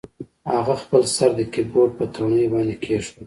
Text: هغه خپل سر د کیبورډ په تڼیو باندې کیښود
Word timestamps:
هغه 0.53 0.75
خپل 0.83 1.01
سر 1.15 1.29
د 1.39 1.41
کیبورډ 1.53 1.91
په 1.97 2.05
تڼیو 2.13 2.51
باندې 2.53 2.75
کیښود 2.83 3.17